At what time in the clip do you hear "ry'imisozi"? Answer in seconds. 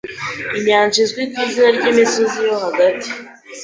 1.75-2.37